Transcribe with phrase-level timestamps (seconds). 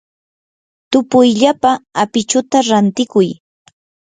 [0.91, 1.71] tupuyllapa
[2.03, 3.29] apichuta rantikuy.